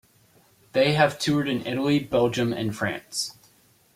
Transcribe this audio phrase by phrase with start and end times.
[0.71, 3.35] They have toured in Italy, Belgium and France.